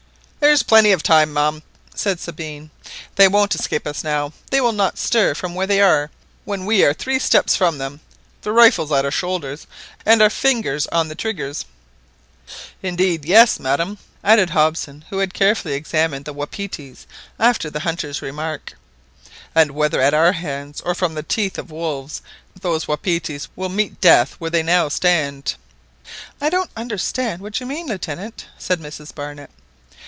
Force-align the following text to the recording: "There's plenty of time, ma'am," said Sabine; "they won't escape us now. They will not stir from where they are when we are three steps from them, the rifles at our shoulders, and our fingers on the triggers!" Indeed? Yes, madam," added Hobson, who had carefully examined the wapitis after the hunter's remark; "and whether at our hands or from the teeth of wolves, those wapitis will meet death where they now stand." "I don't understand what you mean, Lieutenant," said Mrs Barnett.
"There's 0.41 0.63
plenty 0.63 0.91
of 0.91 1.03
time, 1.03 1.31
ma'am," 1.33 1.61
said 1.93 2.19
Sabine; 2.19 2.71
"they 3.15 3.27
won't 3.27 3.53
escape 3.53 3.85
us 3.85 4.03
now. 4.03 4.33
They 4.49 4.59
will 4.59 4.71
not 4.71 4.97
stir 4.97 5.35
from 5.35 5.53
where 5.53 5.67
they 5.67 5.79
are 5.81 6.09
when 6.45 6.65
we 6.65 6.83
are 6.83 6.95
three 6.95 7.19
steps 7.19 7.55
from 7.55 7.77
them, 7.77 7.99
the 8.41 8.51
rifles 8.51 8.91
at 8.91 9.05
our 9.05 9.11
shoulders, 9.11 9.67
and 10.03 10.19
our 10.19 10.31
fingers 10.31 10.87
on 10.87 11.09
the 11.09 11.15
triggers!" 11.15 11.63
Indeed? 12.81 13.23
Yes, 13.23 13.59
madam," 13.59 13.99
added 14.23 14.49
Hobson, 14.49 15.05
who 15.11 15.19
had 15.19 15.35
carefully 15.35 15.75
examined 15.75 16.25
the 16.25 16.33
wapitis 16.33 17.05
after 17.39 17.69
the 17.69 17.81
hunter's 17.81 18.23
remark; 18.23 18.73
"and 19.53 19.71
whether 19.71 20.01
at 20.01 20.15
our 20.15 20.31
hands 20.31 20.81
or 20.81 20.95
from 20.95 21.13
the 21.13 21.21
teeth 21.23 21.59
of 21.59 21.69
wolves, 21.69 22.23
those 22.59 22.87
wapitis 22.87 23.47
will 23.55 23.69
meet 23.69 24.01
death 24.01 24.33
where 24.39 24.49
they 24.51 24.63
now 24.63 24.89
stand." 24.89 25.53
"I 26.41 26.49
don't 26.49 26.71
understand 26.75 27.43
what 27.43 27.59
you 27.59 27.67
mean, 27.67 27.85
Lieutenant," 27.87 28.47
said 28.57 28.79
Mrs 28.81 29.13
Barnett. 29.13 29.51